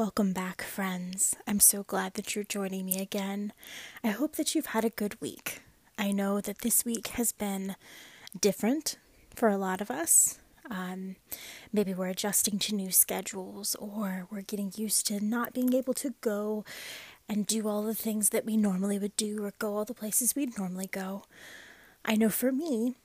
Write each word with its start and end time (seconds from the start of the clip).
Welcome 0.00 0.32
back, 0.32 0.62
friends. 0.62 1.36
I'm 1.46 1.60
so 1.60 1.82
glad 1.82 2.14
that 2.14 2.34
you're 2.34 2.42
joining 2.42 2.86
me 2.86 3.02
again. 3.02 3.52
I 4.02 4.08
hope 4.08 4.36
that 4.36 4.54
you've 4.54 4.72
had 4.72 4.82
a 4.82 4.88
good 4.88 5.20
week. 5.20 5.60
I 5.98 6.10
know 6.10 6.40
that 6.40 6.60
this 6.60 6.86
week 6.86 7.08
has 7.08 7.32
been 7.32 7.76
different 8.40 8.96
for 9.34 9.50
a 9.50 9.58
lot 9.58 9.82
of 9.82 9.90
us. 9.90 10.38
Um, 10.70 11.16
maybe 11.70 11.92
we're 11.92 12.06
adjusting 12.06 12.58
to 12.60 12.74
new 12.74 12.90
schedules 12.90 13.74
or 13.74 14.26
we're 14.30 14.40
getting 14.40 14.72
used 14.74 15.06
to 15.08 15.22
not 15.22 15.52
being 15.52 15.74
able 15.74 15.92
to 15.92 16.14
go 16.22 16.64
and 17.28 17.46
do 17.46 17.68
all 17.68 17.82
the 17.82 17.94
things 17.94 18.30
that 18.30 18.46
we 18.46 18.56
normally 18.56 18.98
would 18.98 19.16
do 19.16 19.44
or 19.44 19.52
go 19.58 19.76
all 19.76 19.84
the 19.84 19.92
places 19.92 20.34
we'd 20.34 20.56
normally 20.56 20.88
go. 20.90 21.24
I 22.06 22.16
know 22.16 22.30
for 22.30 22.52
me, 22.52 22.96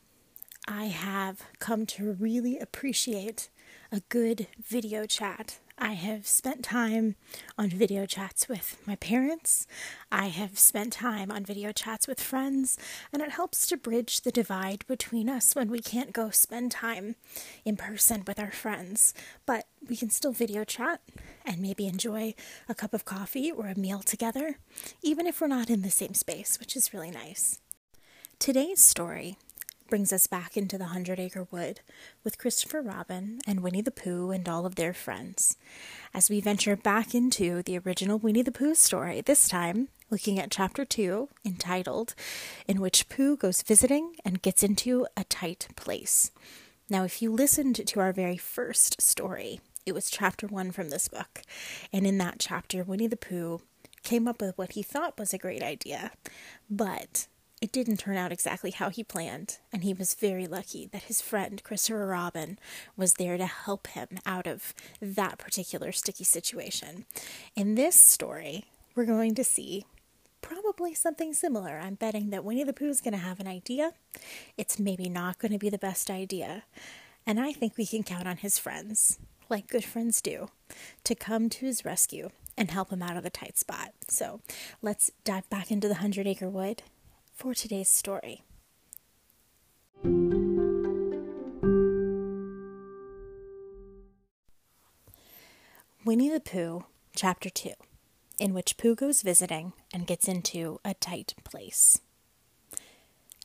I 0.66 0.86
have 0.86 1.42
come 1.60 1.86
to 1.88 2.14
really 2.14 2.58
appreciate 2.58 3.50
a 3.92 4.00
good 4.08 4.48
video 4.66 5.06
chat 5.06 5.60
I 5.78 5.92
have 5.92 6.26
spent 6.26 6.64
time 6.64 7.16
on 7.58 7.70
video 7.70 8.06
chats 8.06 8.48
with 8.48 8.82
my 8.88 8.96
parents. 8.96 9.68
I 10.10 10.28
have 10.28 10.58
spent 10.58 10.94
time 10.94 11.30
on 11.30 11.44
video 11.44 11.74
chats 11.74 12.08
with 12.08 12.22
friends, 12.22 12.78
and 13.12 13.22
it 13.22 13.32
helps 13.32 13.68
to 13.68 13.78
bridge 13.78 14.22
the 14.22 14.32
divide 14.32 14.86
between 14.88 15.30
us 15.30 15.54
when 15.54 15.70
we 15.70 15.82
can't 15.82 16.14
go 16.14 16.30
spend 16.30 16.72
time 16.72 17.16
in 17.66 17.76
person 17.76 18.24
with 18.26 18.40
our 18.40 18.52
friends. 18.52 19.14
But 19.46 19.68
we 19.88 19.98
can 19.98 20.10
still 20.10 20.32
video 20.32 20.64
chat 20.64 21.02
and 21.46 21.60
maybe 21.62 21.88
enjoy 21.88 22.36
a 22.70 22.76
cup 22.76 22.94
of 22.94 23.04
coffee 23.04 23.52
or 23.52 23.68
a 23.68 23.78
meal 23.78 24.00
together, 24.00 24.58
even 25.02 25.28
if 25.28 25.42
we're 25.42 25.48
not 25.48 25.70
in 25.70 25.82
the 25.82 25.92
same 25.92 26.14
space, 26.14 26.58
which 26.58 26.78
is 26.78 26.94
really 26.94 27.12
nice. 27.12 27.60
Today's 28.40 28.84
story 28.84 29.38
brings 29.88 30.12
us 30.12 30.28
back 30.28 30.58
into 30.58 30.78
the 30.78 30.86
Hundred 30.86 31.20
Acre 31.20 31.48
Wood 31.52 31.82
with 32.24 32.38
Christopher 32.38 32.82
Robin 32.82 33.40
and 33.46 33.62
Winnie 33.62 33.82
the 33.82 33.92
Pooh 33.92 34.32
and 34.32 34.48
all 34.50 34.66
of 34.66 34.76
their 34.76 34.94
friends. 34.94 35.58
As 36.14 36.30
we 36.30 36.42
venture 36.42 36.76
back 36.76 37.14
into 37.14 37.62
the 37.62 37.78
original 37.78 38.18
Winnie 38.18 38.42
the 38.42 38.52
Pooh 38.52 38.76
story, 38.76 39.22
this 39.22 39.48
time 39.48 39.90
looking 40.10 40.40
at 40.40 40.52
chapter 40.52 40.86
2, 40.86 41.30
entitled 41.46 42.16
In 42.68 42.80
which 42.80 43.10
Pooh 43.10 43.38
Goes 43.38 43.62
Visiting 43.62 44.16
and 44.24 44.42
Gets 44.42 44.64
into 44.64 45.08
a 45.16 45.24
Tight 45.26 45.68
Place. 45.76 46.32
Now, 46.90 47.04
if 47.04 47.22
you 47.22 47.32
listened 47.32 47.76
to 47.88 48.00
our 48.00 48.14
very 48.14 48.38
first 48.38 49.02
story, 49.02 49.60
it 49.86 49.94
was 49.94 50.10
chapter 50.10 50.48
1 50.48 50.72
from 50.72 50.90
this 50.90 51.08
book, 51.08 51.42
and 51.94 52.08
in 52.08 52.18
that 52.20 52.40
chapter, 52.40 52.84
Winnie 52.84 53.08
the 53.08 53.18
Pooh 53.18 53.62
came 54.04 54.28
up 54.28 54.42
with 54.42 54.58
what 54.58 54.74
he 54.74 54.84
thought 54.84 55.20
was 55.20 55.34
a 55.34 55.38
great 55.38 55.64
idea, 55.64 56.12
but 56.70 57.28
it 57.62 57.72
didn't 57.72 57.98
turn 57.98 58.18
out 58.18 58.32
exactly 58.32 58.72
how 58.72 58.90
he 58.90 59.04
planned, 59.04 59.60
and 59.72 59.84
he 59.84 59.94
was 59.94 60.14
very 60.14 60.46
lucky 60.46 60.88
that 60.92 61.04
his 61.04 61.22
friend 61.22 61.64
Christopher 61.64 62.06
Robin 62.06 62.60
was 62.98 63.14
there 63.14 63.38
to 63.38 63.46
help 63.46 63.88
him 63.88 64.20
out 64.26 64.46
of 64.46 64.74
that 65.02 65.38
particular 65.38 65.92
sticky 65.92 66.26
situation. 66.26 67.06
In 67.56 67.76
this 67.76 67.96
story, 67.96 68.66
we're 68.94 69.06
going 69.06 69.36
to 69.36 69.44
see 69.44 69.86
probably 70.42 70.94
something 70.94 71.34
similar. 71.34 71.80
I'm 71.80 71.96
betting 71.96 72.30
that 72.30 72.44
Winnie 72.44 72.64
the 72.64 72.74
Pooh 72.74 72.90
is 72.90 73.02
going 73.02 73.14
to 73.14 73.18
have 73.18 73.40
an 73.40 73.48
idea. 73.48 73.94
It's 74.58 74.78
maybe 74.78 75.10
not 75.10 75.40
going 75.40 75.52
to 75.54 75.58
be 75.58 75.70
the 75.70 75.78
best 75.78 76.10
idea. 76.10 76.64
And 77.26 77.40
I 77.40 77.52
think 77.54 77.78
we 77.78 77.88
can 77.88 78.04
count 78.04 78.28
on 78.28 78.38
his 78.38 78.60
friends, 78.60 79.18
like 79.50 79.68
good 79.68 79.84
friends 79.84 80.22
do, 80.22 80.50
to 81.04 81.16
come 81.16 81.50
to 81.50 81.66
his 81.66 81.84
rescue 81.84 82.30
and 82.58 82.70
help 82.70 82.92
him 82.92 83.02
out 83.02 83.18
of 83.18 83.24
the 83.24 83.30
tight 83.30 83.58
spot. 83.58 83.94
So 84.08 84.42
let's 84.82 85.12
dive 85.24 85.50
back 85.50 85.72
into 85.72 85.88
the 85.88 85.96
Hundred 85.96 86.28
Acre 86.28 86.50
Wood 86.50 86.84
for 87.36 87.54
today's 87.54 87.90
story. 87.90 88.42
Winnie 96.06 96.30
the 96.30 96.40
Pooh, 96.40 96.86
Chapter 97.14 97.50
2, 97.50 97.72
in 98.40 98.54
which 98.54 98.78
Pooh 98.78 98.96
goes 98.96 99.22
visiting 99.22 99.74
and 99.94 100.08
gets 100.08 100.28
into 100.28 100.80
a 100.86 100.94
tight 100.94 101.34
place. 101.44 102.00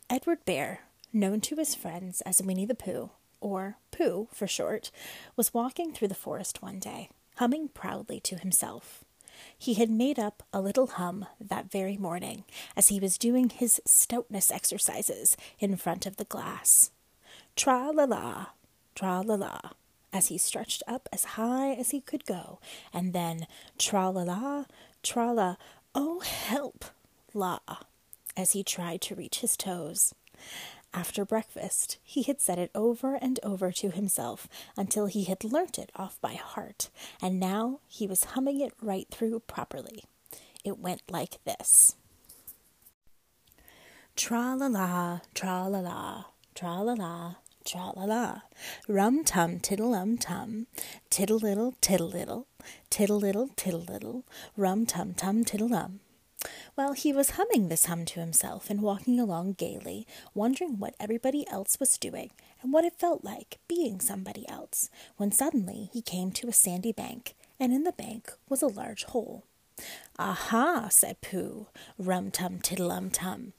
Edward 0.08 0.44
Bear, 0.44 0.80
known 1.12 1.40
to 1.40 1.56
his 1.56 1.74
friends 1.74 2.20
as 2.20 2.42
Winnie 2.42 2.66
the 2.66 2.74
Pooh, 2.74 3.10
or 3.40 3.76
Pooh 3.90 4.28
for 4.32 4.46
short, 4.46 4.92
was 5.36 5.52
walking 5.52 5.92
through 5.92 6.08
the 6.08 6.14
forest 6.14 6.62
one 6.62 6.78
day, 6.78 7.10
humming 7.36 7.68
proudly 7.68 8.20
to 8.20 8.36
himself. 8.36 9.04
He 9.58 9.74
had 9.74 9.90
made 9.90 10.18
up 10.18 10.42
a 10.52 10.60
little 10.60 10.86
hum 10.86 11.26
that 11.40 11.70
very 11.70 11.96
morning 11.96 12.44
as 12.76 12.88
he 12.88 13.00
was 13.00 13.18
doing 13.18 13.50
his 13.50 13.80
stoutness 13.86 14.50
exercises 14.50 15.36
in 15.58 15.76
front 15.76 16.06
of 16.06 16.16
the 16.16 16.24
glass. 16.24 16.90
Tra 17.56 17.90
la 17.92 18.04
la, 18.04 18.46
tra 18.94 19.20
la 19.20 19.34
la, 19.34 19.60
as 20.12 20.28
he 20.28 20.38
stretched 20.38 20.82
up 20.86 21.08
as 21.12 21.36
high 21.36 21.72
as 21.72 21.90
he 21.90 22.00
could 22.00 22.24
go, 22.24 22.58
and 22.92 23.12
then 23.12 23.46
tra 23.78 24.10
la 24.10 24.22
la, 24.22 24.64
tra 25.02 25.32
la, 25.32 25.56
oh 25.94 26.20
help, 26.20 26.84
la, 27.34 27.58
as 28.36 28.52
he 28.52 28.62
tried 28.62 29.00
to 29.02 29.14
reach 29.14 29.40
his 29.40 29.56
toes. 29.56 30.14
After 30.92 31.24
breakfast, 31.24 31.98
he 32.02 32.22
had 32.24 32.40
said 32.40 32.58
it 32.58 32.72
over 32.74 33.14
and 33.14 33.38
over 33.44 33.70
to 33.72 33.90
himself 33.90 34.48
until 34.76 35.06
he 35.06 35.24
had 35.24 35.44
learnt 35.44 35.78
it 35.78 35.90
off 35.94 36.20
by 36.20 36.34
heart, 36.34 36.90
and 37.22 37.38
now 37.38 37.78
he 37.86 38.08
was 38.08 38.24
humming 38.24 38.60
it 38.60 38.72
right 38.82 39.06
through 39.08 39.40
properly. 39.40 40.02
It 40.64 40.78
went 40.78 41.02
like 41.08 41.38
this. 41.44 41.94
Tra 44.16 44.56
la 44.56 44.66
la, 44.66 45.20
tra 45.32 45.68
la 45.68 45.78
la, 45.78 46.24
tra 46.54 46.82
la 46.82 46.94
la, 46.94 47.34
tra 47.64 47.92
la 47.94 48.04
la, 48.04 48.40
rum 48.88 49.22
tum 49.24 49.60
tiddle 49.60 49.94
um 49.94 50.18
tum, 50.18 50.66
tiddle 51.08 51.38
little 51.38 51.74
tiddle 51.80 52.08
little, 52.08 52.48
tiddle 52.90 53.18
little 53.18 53.48
tiddle 53.54 53.84
little, 53.88 54.24
rum 54.56 54.86
tum 54.86 55.14
tum 55.14 55.44
tiddle 55.44 55.72
um. 55.72 56.00
Well, 56.80 56.94
he 56.94 57.12
was 57.12 57.32
humming 57.32 57.68
this 57.68 57.84
hum 57.84 58.06
to 58.06 58.20
himself 58.20 58.70
and 58.70 58.80
walking 58.80 59.20
along 59.20 59.52
gaily, 59.58 60.06
wondering 60.32 60.78
what 60.78 60.94
everybody 60.98 61.46
else 61.46 61.78
was 61.78 61.98
doing 61.98 62.30
and 62.62 62.72
what 62.72 62.86
it 62.86 62.98
felt 62.98 63.22
like 63.22 63.58
being 63.68 64.00
somebody 64.00 64.48
else, 64.48 64.88
when 65.18 65.30
suddenly 65.30 65.90
he 65.92 66.00
came 66.00 66.32
to 66.32 66.48
a 66.48 66.54
sandy 66.54 66.90
bank, 66.90 67.34
and 67.60 67.74
in 67.74 67.84
the 67.84 67.92
bank 67.92 68.32
was 68.48 68.62
a 68.62 68.66
large 68.66 69.04
hole. 69.04 69.44
Aha, 70.18 70.88
said 70.90 71.20
Pooh, 71.20 71.66
rum 71.98 72.30
tum 72.30 72.60
tiddle 72.60 72.90
um 72.90 73.10
tum. 73.10 73.52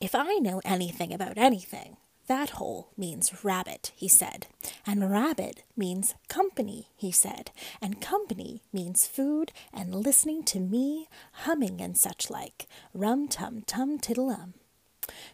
If 0.00 0.16
I 0.16 0.38
know 0.38 0.60
anything 0.64 1.14
about 1.14 1.38
anything, 1.38 1.98
that 2.26 2.50
hole 2.50 2.90
means 2.96 3.44
rabbit, 3.44 3.92
he 3.94 4.08
said. 4.08 4.46
And 4.86 5.10
rabbit 5.10 5.62
means 5.76 6.14
company, 6.28 6.88
he 6.96 7.12
said. 7.12 7.50
And 7.80 8.00
company 8.00 8.62
means 8.72 9.06
food 9.06 9.52
and 9.72 9.94
listening 9.94 10.42
to 10.44 10.60
me 10.60 11.08
humming 11.32 11.80
and 11.80 11.96
such 11.96 12.28
like. 12.28 12.66
Rum 12.92 13.28
tum 13.28 13.62
tum 13.62 13.98
tiddle 13.98 14.30
um. 14.30 14.54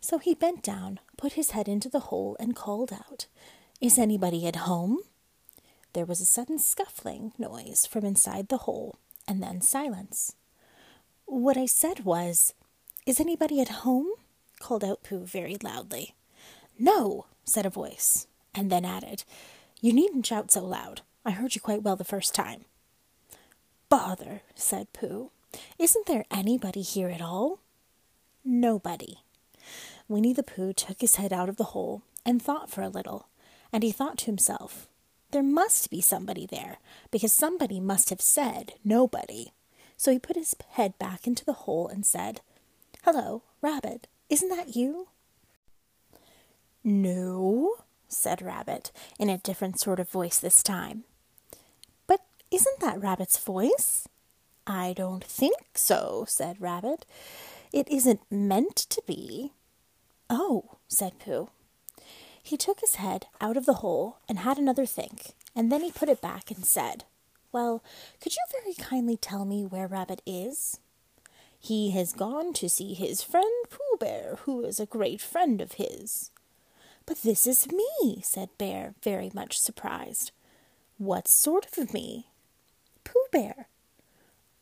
So 0.00 0.18
he 0.18 0.34
bent 0.34 0.62
down, 0.62 1.00
put 1.16 1.32
his 1.32 1.52
head 1.52 1.66
into 1.68 1.88
the 1.88 2.00
hole, 2.10 2.36
and 2.38 2.54
called 2.54 2.92
out, 2.92 3.26
Is 3.80 3.98
anybody 3.98 4.46
at 4.46 4.56
home? 4.56 4.98
There 5.94 6.06
was 6.06 6.20
a 6.20 6.26
sudden 6.26 6.58
scuffling 6.58 7.32
noise 7.38 7.86
from 7.86 8.04
inside 8.04 8.48
the 8.48 8.58
hole, 8.58 8.98
and 9.26 9.42
then 9.42 9.60
silence. 9.62 10.36
What 11.24 11.56
I 11.56 11.66
said 11.66 12.04
was, 12.04 12.52
Is 13.06 13.18
anybody 13.20 13.60
at 13.60 13.68
home? 13.68 14.08
called 14.58 14.84
out 14.84 15.02
Pooh 15.02 15.24
very 15.24 15.56
loudly. 15.62 16.14
No, 16.82 17.26
said 17.44 17.64
a 17.64 17.70
voice, 17.70 18.26
and 18.52 18.68
then 18.68 18.84
added, 18.84 19.22
You 19.80 19.92
needn't 19.92 20.26
shout 20.26 20.50
so 20.50 20.64
loud. 20.64 21.02
I 21.24 21.30
heard 21.30 21.54
you 21.54 21.60
quite 21.60 21.84
well 21.84 21.94
the 21.94 22.02
first 22.02 22.34
time. 22.34 22.64
Bother, 23.88 24.42
said 24.56 24.92
Pooh. 24.92 25.30
Isn't 25.78 26.06
there 26.06 26.24
anybody 26.28 26.82
here 26.82 27.08
at 27.08 27.20
all? 27.20 27.60
Nobody. 28.44 29.18
Winnie 30.08 30.32
the 30.32 30.42
Pooh 30.42 30.72
took 30.72 31.00
his 31.00 31.14
head 31.14 31.32
out 31.32 31.48
of 31.48 31.56
the 31.56 31.70
hole 31.70 32.02
and 32.26 32.42
thought 32.42 32.68
for 32.68 32.82
a 32.82 32.88
little, 32.88 33.28
and 33.72 33.84
he 33.84 33.92
thought 33.92 34.18
to 34.18 34.26
himself, 34.26 34.88
There 35.30 35.40
must 35.44 35.88
be 35.88 36.00
somebody 36.00 36.46
there, 36.46 36.78
because 37.12 37.32
somebody 37.32 37.78
must 37.78 38.10
have 38.10 38.20
said 38.20 38.72
nobody. 38.82 39.52
So 39.96 40.10
he 40.10 40.18
put 40.18 40.34
his 40.34 40.56
head 40.70 40.98
back 40.98 41.28
into 41.28 41.44
the 41.44 41.62
hole 41.62 41.86
and 41.86 42.04
said, 42.04 42.40
Hello, 43.04 43.44
Rabbit, 43.60 44.08
isn't 44.28 44.48
that 44.48 44.74
you? 44.74 45.06
No, 46.84 47.76
said 48.08 48.42
Rabbit, 48.42 48.90
in 49.18 49.28
a 49.28 49.38
different 49.38 49.78
sort 49.78 50.00
of 50.00 50.10
voice 50.10 50.38
this 50.38 50.62
time. 50.62 51.04
But 52.06 52.20
isn't 52.50 52.80
that 52.80 53.00
Rabbit's 53.00 53.38
voice? 53.38 54.08
I 54.66 54.92
don't 54.96 55.24
think 55.24 55.56
so, 55.74 56.24
said 56.28 56.60
Rabbit. 56.60 57.06
It 57.72 57.88
isn't 57.88 58.20
meant 58.30 58.76
to 58.76 59.02
be. 59.06 59.52
Oh, 60.28 60.76
said 60.88 61.18
Pooh. 61.18 61.50
He 62.42 62.56
took 62.56 62.80
his 62.80 62.96
head 62.96 63.26
out 63.40 63.56
of 63.56 63.66
the 63.66 63.74
hole 63.74 64.18
and 64.28 64.40
had 64.40 64.58
another 64.58 64.86
think, 64.86 65.34
and 65.54 65.70
then 65.70 65.82
he 65.82 65.92
put 65.92 66.08
it 66.08 66.20
back 66.20 66.50
and 66.50 66.66
said, 66.66 67.04
Well, 67.52 67.82
could 68.20 68.34
you 68.34 68.42
very 68.50 68.74
kindly 68.74 69.16
tell 69.16 69.44
me 69.44 69.64
where 69.64 69.86
Rabbit 69.86 70.20
is? 70.26 70.80
He 71.60 71.92
has 71.92 72.12
gone 72.12 72.52
to 72.54 72.68
see 72.68 72.92
his 72.94 73.22
friend 73.22 73.66
Pooh 73.70 73.96
Bear, 74.00 74.38
who 74.42 74.64
is 74.64 74.80
a 74.80 74.86
great 74.86 75.20
friend 75.20 75.60
of 75.60 75.72
his. 75.72 76.31
This 77.20 77.46
is 77.46 77.70
me, 77.70 78.20
said 78.24 78.48
Bear, 78.58 78.94
very 79.02 79.30
much 79.34 79.60
surprised. 79.60 80.32
What 80.96 81.28
sort 81.28 81.66
of 81.76 81.92
me? 81.92 82.28
Pooh 83.04 83.26
Bear. 83.30 83.68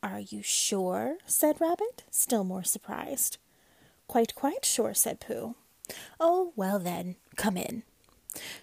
Are 0.02 0.19
you 0.20 0.43
sure? 0.43 1.19
said 1.26 1.61
Rabbit, 1.61 2.02
still 2.11 2.43
more 2.44 2.64
surprised. 2.64 3.38
Quite, 4.08 4.35
quite 4.35 4.64
sure, 4.64 4.94
said 4.94 5.20
Pooh. 5.20 5.55
Oh, 6.19 6.52
well 6.56 6.79
then, 6.79 7.17
come 7.37 7.56
in. 7.56 7.85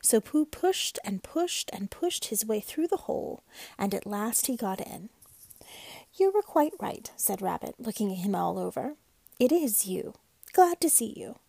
So 0.01 0.19
Pooh 0.19 0.45
pushed 0.45 1.00
and 1.04 1.24
pushed 1.24 1.69
and 1.72 1.90
pushed 1.90 2.25
his 2.25 2.45
way 2.45 2.60
through 2.60 2.88
the 2.88 2.98
hole, 2.98 3.44
and 3.80 3.94
at 3.94 4.06
last 4.06 4.48
he 4.48 4.56
got 4.57 4.81
in. 4.81 5.10
You 6.13 6.31
were 6.31 6.42
quite 6.42 6.74
right, 6.80 7.10
said 7.16 7.42
Rabbit, 7.42 7.75
looking 7.80 8.12
at 8.12 8.19
him 8.19 8.36
all 8.36 8.60
over. 8.60 8.95
It 9.40 9.51
is 9.51 9.88
you. 9.88 10.13
Glad 10.54 10.81
to 10.81 10.90
see 10.90 11.13
you. 11.16 11.40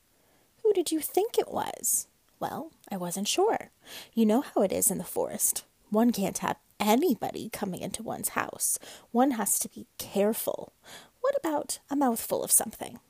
Who 0.63 0.73
did 0.73 0.93
you 0.93 1.01
think 1.01 1.39
it 1.39 1.51
was? 1.51 2.08
Well, 2.41 2.73
I 2.91 2.97
wasn't 2.97 3.29
sure. 3.29 3.71
You 4.15 4.27
know 4.27 4.43
how 4.43 4.63
it 4.63 4.73
is 4.73 4.91
in 4.91 4.99
the 4.99 5.05
forest. 5.05 5.65
One 5.91 6.13
can't 6.13 6.39
have 6.39 6.57
anybody 6.79 7.49
coming 7.51 7.81
into 7.81 8.03
one's 8.03 8.31
house. 8.31 8.79
One 9.11 9.33
has 9.33 9.59
to 9.61 9.69
be 9.69 9.87
careful. 9.99 10.73
What 11.21 11.35
about 11.37 11.81
a 11.91 11.97
mouthful 11.97 12.45
of 12.45 12.53
something? 12.53 13.01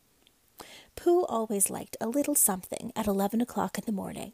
Pooh 0.96 1.24
always 1.26 1.70
liked 1.70 1.96
a 2.00 2.08
little 2.08 2.34
something 2.34 2.92
at 2.96 3.06
eleven 3.06 3.40
o'clock 3.40 3.78
in 3.78 3.84
the 3.84 3.92
morning, 3.92 4.32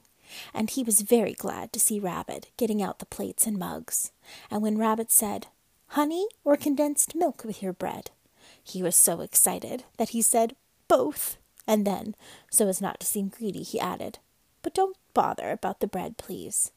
and 0.55 0.71
he 0.71 0.83
was 0.83 1.03
very 1.03 1.35
glad 1.35 1.73
to 1.73 1.81
see 1.81 1.99
Rabbit 1.99 2.51
getting 2.57 2.83
out 2.83 3.01
the 3.01 3.07
plates 3.07 3.47
and 3.47 3.59
mugs. 3.59 4.13
And 4.51 4.63
when 4.63 4.79
Rabbit 4.79 5.11
said, 5.11 5.49
Honey 5.89 6.27
or 6.45 6.57
condensed 6.57 7.15
milk 7.15 7.45
with 7.45 7.63
your 7.63 7.73
bread? 7.73 8.11
He 8.63 8.83
was 8.83 8.97
so 8.97 9.21
excited 9.21 9.85
that 9.99 10.11
he 10.11 10.23
said, 10.23 10.57
Both. 10.89 11.37
And 11.67 11.87
then, 11.87 12.15
so 12.51 12.69
as 12.69 12.81
not 12.81 13.01
to 13.01 13.07
seem 13.07 13.29
greedy, 13.29 13.63
he 13.63 13.81
added, 13.81 14.19
But 14.65 14.75
don't 14.75 14.97
bother 15.13 15.53
about 15.53 15.79
the 15.79 15.87
bread, 15.87 16.17
please. 16.17 16.73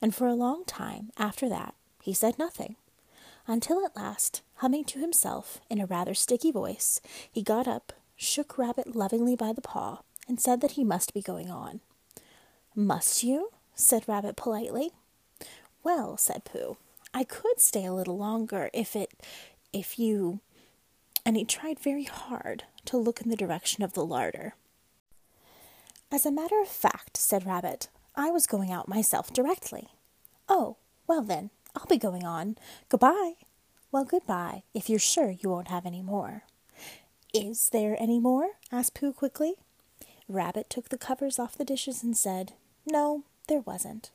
And 0.00 0.14
for 0.14 0.26
a 0.26 0.34
long 0.34 0.64
time 0.64 1.10
after 1.18 1.48
that, 1.48 1.74
he 2.00 2.14
said 2.14 2.38
nothing, 2.38 2.76
until 3.46 3.84
at 3.84 3.96
last, 3.96 4.40
humming 4.56 4.84
to 4.84 5.00
himself 5.00 5.60
in 5.68 5.80
a 5.80 5.86
rather 5.86 6.14
sticky 6.14 6.52
voice, 6.52 7.00
he 7.30 7.42
got 7.42 7.66
up, 7.66 7.92
shook 8.16 8.56
Rabbit 8.56 8.94
lovingly 8.94 9.36
by 9.36 9.52
the 9.52 9.60
paw, 9.60 10.02
and 10.28 10.40
said 10.40 10.60
that 10.60 10.72
he 10.72 10.84
must 10.84 11.12
be 11.12 11.20
going 11.20 11.50
on. 11.50 11.80
Must 12.74 13.22
you? 13.22 13.50
said 13.74 14.04
Rabbit 14.06 14.36
politely. 14.36 14.92
Well, 15.82 16.16
said 16.16 16.44
Pooh, 16.44 16.76
I 17.12 17.24
could 17.24 17.60
stay 17.60 17.84
a 17.84 17.92
little 17.92 18.16
longer 18.16 18.70
if 18.72 18.94
it. 18.94 19.12
if 19.72 19.98
you. 19.98 20.40
And 21.26 21.36
he 21.36 21.44
tried 21.44 21.80
very 21.80 22.04
hard 22.04 22.64
to 22.84 22.96
look 22.96 23.20
in 23.20 23.28
the 23.28 23.36
direction 23.36 23.82
of 23.82 23.92
the 23.92 24.04
larder. 24.04 24.54
As 26.12 26.26
a 26.26 26.30
matter 26.30 26.60
of 26.60 26.68
fact, 26.68 27.16
said 27.16 27.46
Rabbit, 27.46 27.88
I 28.14 28.30
was 28.30 28.46
going 28.46 28.70
out 28.70 28.86
myself 28.86 29.32
directly. 29.32 29.88
Oh, 30.46 30.76
well 31.06 31.22
then, 31.22 31.48
I'll 31.74 31.86
be 31.86 31.96
going 31.96 32.22
on. 32.22 32.58
Goodbye. 32.90 33.36
Well, 33.90 34.04
goodbye, 34.04 34.64
if 34.74 34.90
you're 34.90 34.98
sure 34.98 35.30
you 35.30 35.48
won't 35.48 35.68
have 35.68 35.86
any 35.86 36.02
more. 36.02 36.42
Is 37.32 37.70
there 37.72 37.96
any 37.98 38.20
more? 38.20 38.50
asked 38.70 38.92
Pooh 38.92 39.14
quickly. 39.14 39.54
Rabbit 40.28 40.68
took 40.68 40.90
the 40.90 40.98
covers 40.98 41.38
off 41.38 41.56
the 41.56 41.64
dishes 41.64 42.02
and 42.02 42.14
said, 42.14 42.52
No, 42.84 43.24
there 43.48 43.60
wasn't. 43.60 44.10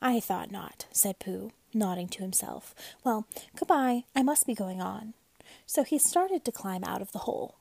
I 0.00 0.18
thought 0.18 0.50
not, 0.50 0.86
said 0.90 1.20
Pooh, 1.20 1.52
nodding 1.72 2.08
to 2.08 2.22
himself. 2.22 2.74
Well, 3.04 3.28
good-bye, 3.56 4.02
I 4.16 4.24
must 4.24 4.44
be 4.44 4.54
going 4.54 4.82
on. 4.82 5.14
So 5.66 5.84
he 5.84 6.00
started 6.00 6.44
to 6.44 6.50
climb 6.50 6.82
out 6.82 7.00
of 7.00 7.12
the 7.12 7.20
hole. 7.20 7.58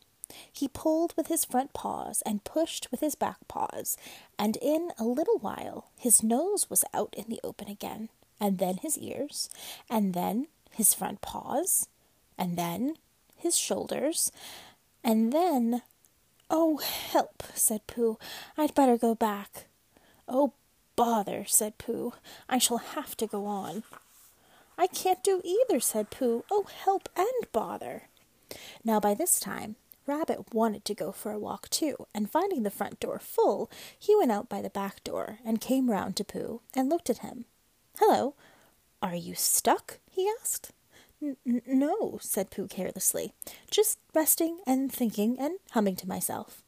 He 0.52 0.68
pulled 0.68 1.14
with 1.18 1.28
his 1.28 1.46
front 1.46 1.74
paws 1.74 2.22
and 2.26 2.44
pushed 2.44 2.90
with 2.92 3.00
his 3.00 3.16
back 3.16 3.38
paws, 3.48 3.98
and 4.38 4.58
in 4.58 4.92
a 4.98 5.04
little 5.04 5.40
while 5.40 5.88
his 5.98 6.24
nose 6.24 6.70
was 6.70 6.86
out 6.94 7.14
in 7.18 7.26
the 7.30 7.42
open 7.44 7.68
again, 7.68 8.10
and 8.40 8.58
then 8.58 8.78
his 8.78 8.98
ears, 8.98 9.50
and 9.90 10.14
then 10.14 10.48
his 10.72 10.94
front 10.94 11.22
paws, 11.22 11.88
and 12.38 12.58
then 12.58 12.96
his 13.36 13.58
shoulders, 13.58 14.32
and 15.04 15.32
then. 15.34 15.82
Oh, 16.54 16.78
help, 16.78 17.44
said 17.54 17.88
Pooh. 17.88 18.18
I'd 18.58 18.76
better 18.76 18.98
go 18.98 19.16
back. 19.16 19.68
Oh, 20.28 20.52
bother, 20.98 21.46
said 21.48 21.78
Pooh. 21.78 22.12
I 22.50 22.58
shall 22.58 22.80
have 22.80 23.16
to 23.18 23.26
go 23.26 23.46
on. 23.46 23.84
I 24.78 24.88
can't 24.88 25.24
do 25.24 25.42
either, 25.46 25.80
said 25.80 26.10
Pooh. 26.10 26.44
Oh, 26.52 26.66
help 26.84 27.08
and 27.16 27.52
bother. 27.54 28.10
Now, 28.84 29.00
by 29.00 29.14
this 29.14 29.40
time, 29.40 29.78
Rabbit 30.08 30.54
wanted 30.54 30.84
to 30.86 30.96
go 30.96 31.12
for 31.12 31.32
a 31.32 31.40
walk 31.40 31.70
too, 31.70 32.08
and 32.14 32.30
finding 32.30 32.64
the 32.64 32.72
front 32.72 33.00
door 33.00 33.20
full, 33.20 33.70
he 33.98 34.16
went 34.16 34.32
out 34.32 34.50
by 34.50 34.62
the 34.62 34.70
back 34.70 35.04
door 35.04 35.40
and 35.46 35.62
came 35.62 35.90
round 35.90 36.16
to 36.18 36.24
Pooh 36.24 36.62
and 36.76 36.90
looked 36.90 37.10
at 37.10 37.20
him. 37.20 37.46
Hello, 37.98 38.36
are 39.02 39.16
you 39.16 39.36
stuck? 39.36 40.00
he 40.10 40.30
asked. 40.42 40.72
no, 41.46 42.18
said 42.22 42.50
Pooh 42.50 42.68
carelessly, 42.68 43.34
just 43.70 44.00
resting 44.14 44.60
and 44.66 44.92
thinking 44.92 45.38
and 45.40 45.60
humming 45.72 45.96
to 45.98 46.08
myself. 46.08 46.64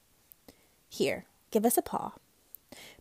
Here, 0.89 1.25
give 1.49 1.65
us 1.65 1.77
a 1.77 1.81
paw. 1.81 2.13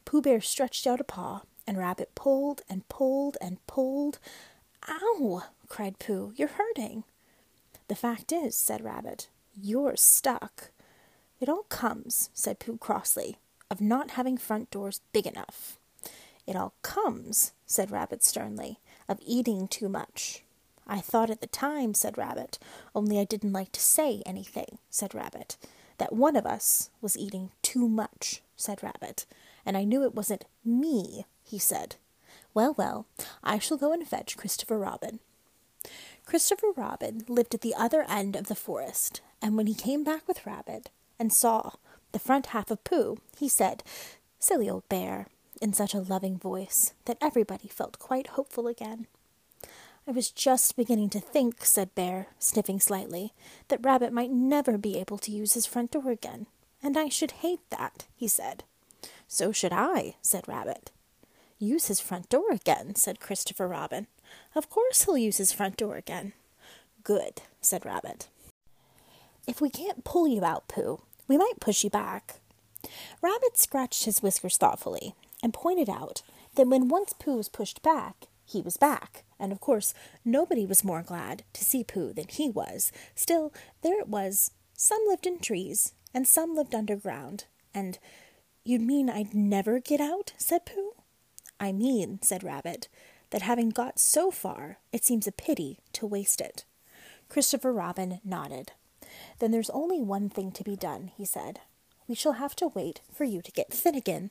Pooh 0.04 0.22
Bear 0.22 0.40
stretched 0.40 0.86
out 0.86 1.00
a 1.00 1.04
paw, 1.04 1.42
and 1.66 1.78
Rabbit 1.78 2.14
pulled 2.14 2.62
and 2.68 2.88
pulled 2.88 3.36
and 3.40 3.64
pulled. 3.66 4.18
Ow! 4.88 5.44
cried 5.68 5.98
Pooh, 5.98 6.32
you're 6.36 6.48
hurting. 6.48 7.04
The 7.88 7.94
fact 7.94 8.32
is, 8.32 8.56
said 8.56 8.82
Rabbit, 8.82 9.28
you're 9.60 9.96
stuck. 9.96 10.70
It 11.40 11.48
all 11.48 11.64
comes, 11.64 12.30
said 12.32 12.58
Pooh 12.58 12.76
crossly, 12.76 13.38
of 13.70 13.80
not 13.80 14.12
having 14.12 14.36
front 14.36 14.70
doors 14.70 15.00
big 15.12 15.26
enough. 15.26 15.78
It 16.46 16.56
all 16.56 16.74
comes, 16.82 17.52
said 17.66 17.90
Rabbit 17.90 18.22
sternly, 18.22 18.80
of 19.08 19.18
eating 19.24 19.68
too 19.68 19.88
much. 19.88 20.42
I 20.86 21.00
thought 21.00 21.30
at 21.30 21.40
the 21.40 21.46
time, 21.46 21.94
said 21.94 22.18
Rabbit, 22.18 22.58
only 22.94 23.18
I 23.18 23.24
didn't 23.24 23.52
like 23.52 23.72
to 23.72 23.80
say 23.80 24.22
anything, 24.26 24.78
said 24.90 25.14
Rabbit, 25.14 25.56
that 25.98 26.12
one 26.12 26.36
of 26.36 26.46
us 26.46 26.90
was 27.00 27.16
eating 27.16 27.50
too 27.62 27.88
much, 27.88 28.42
said 28.56 28.82
Rabbit, 28.82 29.26
and 29.64 29.76
I 29.76 29.84
knew 29.84 30.02
it 30.04 30.14
wasn't 30.14 30.44
me, 30.64 31.24
he 31.44 31.58
said. 31.58 31.96
Well, 32.54 32.74
well, 32.76 33.06
I 33.42 33.58
shall 33.58 33.76
go 33.76 33.92
and 33.92 34.06
fetch 34.06 34.36
Christopher 34.36 34.78
Robin. 34.78 35.20
Christopher 36.26 36.72
Robin 36.76 37.24
lived 37.28 37.54
at 37.54 37.60
the 37.60 37.74
other 37.74 38.04
end 38.08 38.36
of 38.36 38.48
the 38.48 38.54
forest, 38.54 39.20
and 39.42 39.56
when 39.56 39.66
he 39.66 39.74
came 39.74 40.04
back 40.04 40.26
with 40.28 40.46
Rabbit 40.46 40.90
and 41.18 41.32
saw 41.32 41.72
the 42.12 42.18
front 42.18 42.46
half 42.46 42.70
of 42.70 42.84
Pooh, 42.84 43.18
he 43.36 43.48
said, 43.48 43.82
Silly 44.38 44.70
old 44.70 44.88
bear, 44.88 45.26
in 45.60 45.72
such 45.72 45.94
a 45.94 46.00
loving 46.00 46.38
voice 46.38 46.94
that 47.04 47.18
everybody 47.20 47.68
felt 47.68 47.98
quite 47.98 48.28
hopeful 48.28 48.66
again. 48.66 49.06
I 50.06 50.10
was 50.10 50.30
just 50.30 50.76
beginning 50.76 51.10
to 51.10 51.20
think, 51.20 51.64
said 51.64 51.94
Bear, 51.94 52.26
sniffing 52.38 52.80
slightly, 52.80 53.32
that 53.68 53.84
Rabbit 53.84 54.12
might 54.12 54.32
never 54.32 54.76
be 54.76 54.98
able 54.98 55.18
to 55.18 55.30
use 55.30 55.54
his 55.54 55.66
front 55.66 55.92
door 55.92 56.10
again, 56.10 56.46
and 56.82 56.96
I 56.96 57.08
should 57.08 57.30
hate 57.30 57.60
that, 57.70 58.06
he 58.16 58.26
said. 58.26 58.64
So 59.28 59.52
should 59.52 59.72
I, 59.72 60.16
said 60.20 60.48
Rabbit. 60.48 60.90
Use 61.58 61.86
his 61.86 62.00
front 62.00 62.28
door 62.28 62.50
again, 62.50 62.96
said 62.96 63.20
Christopher 63.20 63.68
Robin. 63.68 64.08
Of 64.56 64.68
course 64.68 65.04
he'll 65.04 65.16
use 65.16 65.36
his 65.36 65.52
front 65.52 65.76
door 65.76 65.96
again. 65.96 66.32
Good, 67.04 67.42
said 67.60 67.84
Rabbit. 67.84 68.26
If 69.46 69.60
we 69.60 69.70
can't 69.70 70.04
pull 70.04 70.28
you 70.28 70.44
out, 70.44 70.68
Pooh, 70.68 71.00
we 71.26 71.36
might 71.36 71.60
push 71.60 71.82
you 71.82 71.90
back. 71.90 72.36
Rabbit 73.20 73.58
scratched 73.58 74.04
his 74.04 74.22
whiskers 74.22 74.56
thoughtfully 74.56 75.14
and 75.42 75.52
pointed 75.52 75.88
out 75.88 76.22
that 76.54 76.68
when 76.68 76.88
once 76.88 77.12
Pooh 77.12 77.36
was 77.36 77.48
pushed 77.48 77.82
back, 77.82 78.26
he 78.44 78.60
was 78.60 78.76
back, 78.76 79.24
and 79.38 79.50
of 79.50 79.60
course 79.60 79.94
nobody 80.24 80.66
was 80.66 80.84
more 80.84 81.02
glad 81.02 81.42
to 81.54 81.64
see 81.64 81.82
Pooh 81.82 82.12
than 82.12 82.28
he 82.28 82.50
was. 82.50 82.92
Still, 83.14 83.52
there 83.82 83.98
it 83.98 84.08
was. 84.08 84.52
Some 84.74 85.00
lived 85.06 85.26
in 85.26 85.38
trees, 85.38 85.92
and 86.14 86.26
some 86.26 86.54
lived 86.54 86.74
underground, 86.74 87.44
and 87.74 87.98
you'd 88.64 88.82
mean 88.82 89.08
I'd 89.08 89.34
never 89.34 89.80
get 89.80 90.00
out? 90.00 90.32
said 90.36 90.66
Pooh. 90.66 90.92
I 91.58 91.72
mean, 91.72 92.18
said 92.22 92.44
Rabbit, 92.44 92.88
that 93.30 93.42
having 93.42 93.70
got 93.70 93.98
so 93.98 94.30
far, 94.30 94.78
it 94.92 95.04
seems 95.04 95.26
a 95.26 95.32
pity 95.32 95.78
to 95.94 96.06
waste 96.06 96.40
it. 96.40 96.64
Christopher 97.28 97.72
Robin 97.72 98.20
nodded. 98.24 98.72
Then 99.38 99.50
there's 99.50 99.70
only 99.70 100.00
one 100.00 100.28
thing 100.28 100.52
to 100.52 100.64
be 100.64 100.76
done, 100.76 101.10
he 101.16 101.24
said. 101.24 101.60
We 102.08 102.14
shall 102.14 102.32
have 102.32 102.56
to 102.56 102.68
wait 102.68 103.00
for 103.12 103.24
you 103.24 103.42
to 103.42 103.52
get 103.52 103.72
thin 103.72 103.94
again. 103.94 104.30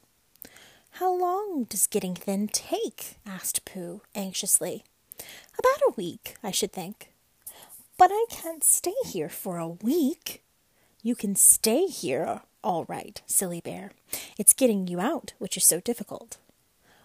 How 0.95 1.13
long 1.17 1.65
does 1.65 1.87
getting 1.87 2.15
thin 2.15 2.47
take? 2.47 3.17
asked 3.25 3.65
Pooh 3.65 4.01
anxiously. 4.13 4.83
About 5.57 5.81
a 5.87 5.93
week, 5.95 6.35
I 6.43 6.51
should 6.51 6.73
think. 6.73 7.11
But 7.97 8.11
I 8.11 8.25
can't 8.29 8.63
stay 8.63 8.93
here 9.05 9.29
for 9.29 9.57
a 9.57 9.67
week. 9.67 10.41
You 11.01 11.15
can 11.15 11.35
stay 11.35 11.85
here, 11.87 12.41
all 12.63 12.85
right, 12.85 13.21
silly 13.25 13.61
bear. 13.61 13.91
It's 14.37 14.53
getting 14.53 14.87
you 14.87 14.99
out 14.99 15.33
which 15.39 15.57
is 15.57 15.65
so 15.65 15.79
difficult. 15.79 16.37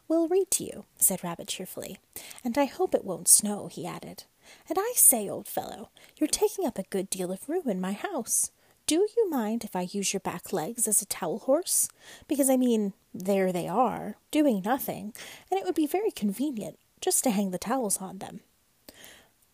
We'll 0.09 0.29
read 0.29 0.51
to 0.53 0.65
you, 0.65 0.85
said 0.99 1.25
Rabbit 1.25 1.49
cheerfully, 1.49 1.99
and 2.45 2.57
I 2.57 2.65
hope 2.65 2.95
it 2.95 3.05
won't 3.05 3.29
snow, 3.29 3.67
he 3.69 3.87
added. 3.87 4.25
And 4.69 4.79
I 4.79 4.93
say, 4.97 5.29
old 5.29 5.49
fellow, 5.49 5.91
you're 6.17 6.29
taking 6.29 6.67
up 6.67 6.79
a 6.79 6.85
good 6.85 7.11
deal 7.11 7.33
of 7.33 7.49
room 7.49 7.69
in 7.69 7.81
my 7.81 7.93
house. 7.93 8.51
Do 8.87 9.07
you 9.17 9.29
mind 9.29 9.65
if 9.65 9.75
I 9.75 9.89
use 9.91 10.13
your 10.13 10.21
back 10.21 10.53
legs 10.53 10.87
as 10.87 11.03
a 11.03 11.07
towel 11.07 11.41
horse? 11.41 11.89
Because, 12.29 12.49
I 12.49 12.57
mean, 12.57 12.93
there 13.13 13.51
they 13.51 13.67
are, 13.67 14.17
doing 14.31 14.63
nothing, 14.65 15.13
and 15.51 15.59
it 15.59 15.65
would 15.65 15.75
be 15.75 15.89
very 15.89 16.11
convenient 16.13 16.79
just 17.01 17.25
to 17.25 17.31
hang 17.31 17.51
the 17.51 17.59
towels 17.59 17.99
on 17.99 18.19
them. 18.19 18.41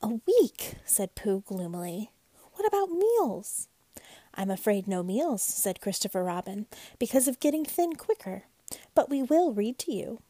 A 0.02 0.20
week, 0.26 0.74
said 0.84 1.14
Pooh 1.14 1.42
gloomily. 1.46 2.10
What 2.54 2.66
about 2.66 2.90
meals? 2.90 3.68
I'm 4.34 4.50
afraid 4.50 4.86
no 4.86 5.02
meals, 5.02 5.42
said 5.42 5.80
Christopher 5.80 6.24
Robin, 6.24 6.66
because 6.98 7.28
of 7.28 7.40
getting 7.40 7.64
thin 7.64 7.94
quicker. 7.94 8.44
But 8.94 9.08
we 9.08 9.22
will 9.22 9.52
read 9.52 9.78
to 9.80 9.92
you. 9.92 10.20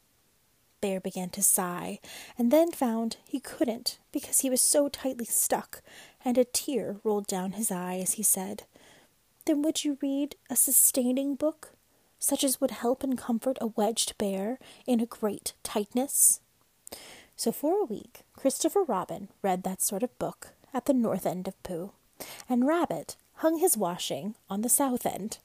Bear 0.83 1.01
began 1.01 1.31
to 1.31 1.43
sigh, 1.43 2.01
and 2.37 2.51
then 2.51 2.73
found 2.73 3.17
he 3.27 3.41
couldn't 3.41 3.99
because 4.11 4.41
he 4.41 4.51
was 4.51 4.61
so 4.61 4.89
tightly 4.89 5.25
stuck, 5.25 5.81
and 6.25 6.37
a 6.37 6.45
tear 6.45 6.97
rolled 7.05 7.29
down 7.29 7.53
his 7.53 7.71
eye 7.71 8.01
as 8.03 8.15
he 8.15 8.23
said, 8.23 8.65
Then 9.47 9.63
would 9.63 9.85
you 9.85 9.97
read 10.03 10.35
a 10.51 10.57
sustaining 10.57 11.37
book, 11.37 11.73
such 12.19 12.43
as 12.43 12.61
would 12.61 12.73
help 12.73 13.05
and 13.05 13.17
comfort 13.17 13.57
a 13.61 13.69
wedged 13.69 14.19
bear 14.19 14.59
in 14.85 15.01
a 15.01 15.07
great 15.07 15.55
tightness? 15.63 16.41
So 17.37 17.53
for 17.53 17.81
a 17.81 17.87
week, 17.87 18.23
Christopher 18.37 18.83
Robin 18.83 19.29
read 19.41 19.63
that 19.63 19.81
sort 19.81 20.03
of 20.03 20.19
book 20.19 20.49
at 20.75 20.87
the 20.87 20.93
north 20.93 21.27
end 21.27 21.47
of 21.47 21.63
Pooh, 21.63 21.93
and 22.49 22.67
Rabbit 22.67 23.17
hung 23.37 23.59
his 23.59 23.77
washing 23.77 24.35
on 24.51 24.63
the 24.63 24.69
south 24.69 25.07
end, 25.07 25.39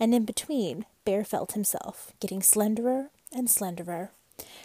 and 0.00 0.12
in 0.12 0.24
between, 0.24 0.84
Bear 1.04 1.24
felt 1.24 1.52
himself 1.52 2.12
getting 2.18 2.40
slenderer 2.40 3.10
and 3.32 3.48
slenderer 3.48 4.10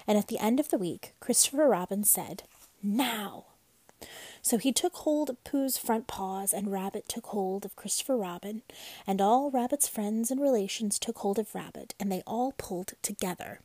and 0.07 0.17
at 0.17 0.27
the 0.27 0.39
end 0.39 0.59
of 0.59 0.69
the 0.69 0.77
week, 0.77 1.13
Christopher 1.19 1.67
Robin 1.67 2.03
said, 2.03 2.43
Now! 2.81 3.45
So 4.41 4.57
he 4.57 4.71
took 4.71 4.95
hold 4.97 5.29
of 5.29 5.43
Pooh's 5.43 5.77
front 5.77 6.07
paws, 6.07 6.53
and 6.53 6.71
Rabbit 6.71 7.09
took 7.09 7.27
hold 7.27 7.65
of 7.65 7.75
Christopher 7.75 8.15
Robin, 8.15 8.61
and 9.07 9.19
all 9.19 9.49
Rabbit's 9.49 9.87
friends 9.87 10.29
and 10.29 10.39
relations 10.39 10.99
took 10.99 11.17
hold 11.19 11.39
of 11.39 11.55
Rabbit, 11.55 11.95
and 11.99 12.11
they 12.11 12.21
all 12.27 12.53
pulled 12.57 12.93
together. 13.01 13.59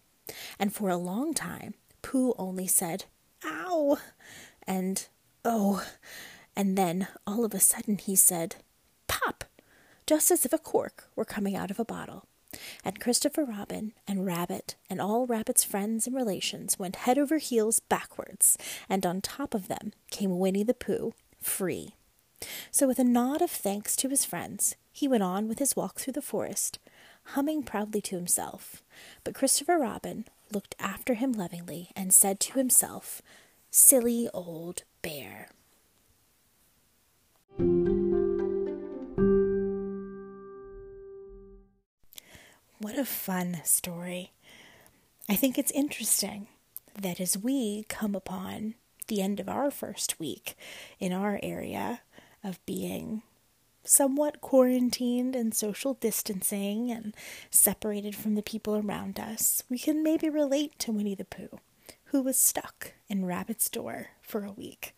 And 0.59 0.73
for 0.73 0.89
a 0.89 0.97
long 0.97 1.35
time, 1.35 1.75
Pooh 2.03 2.35
only 2.39 2.67
said, 2.67 3.05
Ow! 3.45 3.99
and 4.67 5.07
Oh! 5.45 5.85
And 6.57 6.77
then, 6.77 7.09
all 7.27 7.45
of 7.45 7.55
a 7.55 7.61
sudden, 7.61 7.99
he 7.99 8.17
said, 8.17 8.57
Pop! 9.07 9.45
just 10.07 10.31
as 10.31 10.45
if 10.45 10.53
a 10.53 10.59
cork 10.59 11.09
were 11.15 11.25
coming 11.25 11.55
out 11.55 11.71
of 11.71 11.79
a 11.79 11.85
bottle 11.85 12.27
and 12.85 13.01
Christopher 13.01 13.45
Robin 13.45 13.93
and 14.07 14.27
Rabbit 14.27 14.77
and 14.89 15.01
all 15.01 15.27
Rabbit's 15.27 15.65
friends 15.65 16.07
and 16.07 16.15
relations 16.15 16.79
went 16.79 16.97
head 16.97 17.19
over 17.19 17.39
heels 17.39 17.81
backwards, 17.81 18.57
and 18.89 19.05
on 19.05 19.21
top 19.21 19.55
of 19.55 19.69
them 19.69 19.93
came 20.11 20.39
Winnie 20.39 20.65
the 20.65 20.75
Pooh, 20.75 21.15
free. 21.41 21.95
So, 22.71 22.87
with 22.87 22.99
a 22.99 23.05
nod 23.05 23.43
of 23.43 23.51
thanks 23.51 23.97
to 23.97 24.09
his 24.09 24.25
friends, 24.25 24.75
he 24.93 25.07
went 25.07 25.23
on 25.23 25.49
with 25.49 25.59
his 25.59 25.77
walk 25.77 26.01
through 26.01 26.15
the 26.15 26.23
forest, 26.23 26.79
humming 27.25 27.63
proudly 27.63 28.01
to 28.03 28.17
himself. 28.17 28.83
But 29.25 29.35
Christopher 29.35 29.79
Robin 29.79 30.25
looked 30.53 30.75
after 30.79 31.15
him 31.15 31.33
lovingly 31.33 31.91
and 31.95 32.13
said 32.13 32.41
to 32.41 32.59
himself, 32.59 33.23
Silly 33.71 34.29
old 34.35 34.83
bear. 35.03 35.49
What 42.81 42.99
a 42.99 43.05
fun 43.05 43.61
story. 43.63 44.33
I 45.29 45.37
think 45.37 45.59
it's 45.59 45.71
interesting 45.73 46.47
that 46.99 47.21
as 47.21 47.37
we 47.37 47.85
come 47.91 48.15
upon 48.15 48.75
the 49.07 49.21
end 49.21 49.39
of 49.39 49.51
our 49.51 49.71
first 49.71 50.19
week 50.19 50.55
in 50.99 51.13
our 51.13 51.39
area 51.43 52.01
of 52.43 52.65
being 52.65 53.21
somewhat 53.85 54.41
quarantined 54.41 55.37
and 55.37 55.55
social 55.55 55.93
distancing 55.93 56.91
and 56.91 57.15
separated 57.51 58.17
from 58.17 58.35
the 58.35 58.43
people 58.43 58.75
around 58.75 59.21
us, 59.21 59.63
we 59.69 59.79
can 59.79 60.03
maybe 60.03 60.31
relate 60.31 60.79
to 60.79 60.91
Winnie 60.91 61.15
the 61.15 61.27
Pooh, 61.27 61.61
who 62.05 62.23
was 62.23 62.41
stuck 62.41 62.95
in 63.11 63.27
Rabbit's 63.27 63.69
door 63.69 64.13
for 64.23 64.47
a 64.47 64.53
week. 64.53 64.97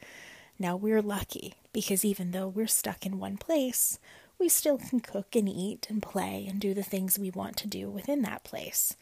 Now 0.56 0.76
we're 0.76 1.02
lucky 1.02 1.54
because 1.72 2.04
even 2.04 2.30
though 2.30 2.46
we're 2.46 2.68
stuck 2.68 3.04
in 3.04 3.18
one 3.18 3.38
place, 3.38 3.98
we 4.42 4.48
still 4.48 4.76
can 4.76 4.98
cook 4.98 5.36
and 5.36 5.48
eat 5.48 5.86
and 5.88 6.02
play 6.02 6.48
and 6.50 6.58
do 6.58 6.74
the 6.74 6.82
things 6.82 7.16
we 7.16 7.30
want 7.30 7.56
to 7.56 7.68
do 7.68 7.88
within 7.88 8.22
that 8.22 8.42
place. 8.42 8.96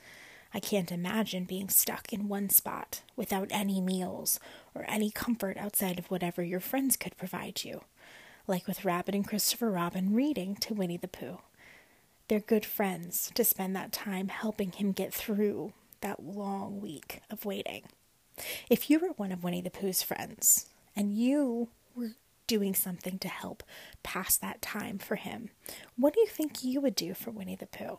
I 0.52 0.60
can't 0.60 0.92
imagine 0.92 1.44
being 1.44 1.70
stuck 1.70 2.12
in 2.12 2.28
one 2.28 2.50
spot 2.50 3.00
without 3.16 3.48
any 3.50 3.80
meals 3.80 4.38
or 4.74 4.84
any 4.86 5.10
comfort 5.10 5.56
outside 5.56 5.98
of 5.98 6.10
whatever 6.10 6.42
your 6.42 6.60
friends 6.60 6.98
could 6.98 7.16
provide 7.16 7.64
you, 7.64 7.80
like 8.46 8.66
with 8.66 8.84
Rabbit 8.84 9.14
and 9.14 9.26
Christopher 9.26 9.70
Robin 9.70 10.14
reading 10.14 10.56
to 10.56 10.74
Winnie 10.74 10.98
the 10.98 11.08
Pooh. 11.08 11.38
They're 12.28 12.40
good 12.40 12.66
friends 12.66 13.32
to 13.34 13.42
spend 13.42 13.74
that 13.74 13.92
time 13.92 14.28
helping 14.28 14.72
him 14.72 14.92
get 14.92 15.14
through 15.14 15.72
that 16.02 16.22
long 16.22 16.82
week 16.82 17.22
of 17.30 17.46
waiting. 17.46 17.84
If 18.68 18.90
you 18.90 18.98
were 18.98 19.14
one 19.16 19.32
of 19.32 19.42
Winnie 19.42 19.62
the 19.62 19.70
Pooh's 19.70 20.02
friends 20.02 20.66
and 20.94 21.16
you 21.16 21.70
were 21.96 22.10
doing 22.50 22.74
something 22.74 23.16
to 23.16 23.28
help 23.28 23.62
pass 24.02 24.36
that 24.36 24.60
time 24.60 24.98
for 24.98 25.14
him. 25.14 25.50
What 25.96 26.14
do 26.14 26.18
you 26.18 26.26
think 26.26 26.64
you 26.64 26.80
would 26.80 26.96
do 26.96 27.14
for 27.14 27.30
Winnie 27.30 27.54
the 27.54 27.66
Pooh? 27.66 27.98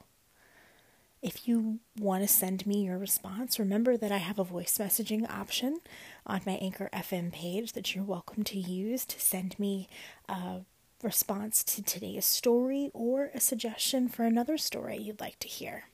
If 1.22 1.48
you 1.48 1.80
want 1.98 2.24
to 2.24 2.28
send 2.28 2.68
me 2.68 2.84
your 2.84 2.98
response, 2.98 3.60
remember 3.60 3.96
that 3.96 4.12
I 4.12 4.18
have 4.18 4.40
a 4.40 4.44
voice 4.44 4.78
messaging 4.78 5.26
option 5.32 5.80
on 6.28 6.42
my 6.46 6.56
Anchor 6.56 6.90
FM 6.92 7.32
page 7.32 7.72
that 7.72 7.96
you're 7.96 8.04
welcome 8.04 8.44
to 8.44 8.60
use 8.60 9.06
to 9.06 9.22
send 9.22 9.58
me 9.58 9.88
a 10.28 10.64
response 11.02 11.64
to 11.64 11.82
today's 11.82 12.26
story 12.26 12.92
or 12.94 13.32
a 13.34 13.40
suggestion 13.40 14.10
for 14.10 14.26
another 14.26 14.58
story 14.58 14.98
you'd 14.98 15.22
like 15.22 15.40
to 15.40 15.48
hear. 15.48 15.86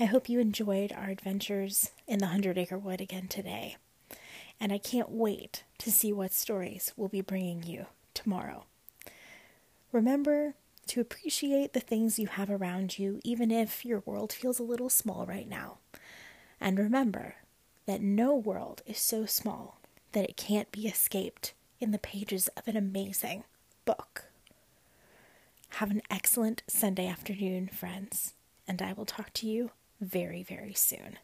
I 0.00 0.06
hope 0.06 0.30
you 0.30 0.40
enjoyed 0.40 0.90
our 0.90 1.10
adventures 1.10 1.90
in 2.06 2.18
the 2.18 2.28
Hundred 2.28 2.56
Acre 2.56 2.78
Wood 2.78 3.02
again 3.02 3.28
today 3.28 3.76
and 4.58 4.72
I 4.72 4.78
can't 4.78 5.10
wait 5.10 5.64
to 5.78 5.90
see 5.92 6.12
what 6.12 6.32
stories 6.32 6.92
we'll 6.96 7.08
be 7.08 7.20
bringing 7.20 7.62
you 7.62 7.86
tomorrow. 8.14 8.64
Remember 9.92 10.54
to 10.88 11.00
appreciate 11.00 11.72
the 11.72 11.80
things 11.80 12.18
you 12.18 12.26
have 12.26 12.50
around 12.50 12.98
you, 12.98 13.20
even 13.22 13.50
if 13.50 13.84
your 13.84 14.02
world 14.04 14.32
feels 14.32 14.58
a 14.58 14.64
little 14.64 14.88
small 14.88 15.26
right 15.26 15.48
now. 15.48 15.78
And 16.60 16.78
remember 16.78 17.36
that 17.86 18.00
no 18.00 18.34
world 18.34 18.82
is 18.86 18.98
so 18.98 19.26
small 19.26 19.80
that 20.12 20.28
it 20.28 20.36
can't 20.36 20.72
be 20.72 20.86
escaped 20.86 21.52
in 21.80 21.90
the 21.90 21.98
pages 21.98 22.48
of 22.48 22.66
an 22.66 22.76
amazing 22.76 23.44
book. 23.84 24.24
Have 25.72 25.90
an 25.90 26.02
excellent 26.10 26.62
Sunday 26.66 27.06
afternoon, 27.06 27.68
friends, 27.68 28.34
and 28.66 28.82
I 28.82 28.92
will 28.92 29.06
talk 29.06 29.32
to 29.34 29.46
you 29.46 29.70
very, 30.00 30.42
very 30.42 30.74
soon. 30.74 31.18